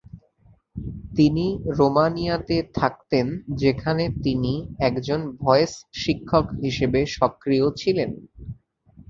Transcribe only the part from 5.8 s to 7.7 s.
শিক্ষক হিসেবে সক্রিয়